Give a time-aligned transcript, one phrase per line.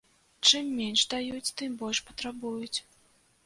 [0.47, 2.75] Чым менш даюць, тым больш патрабуюць.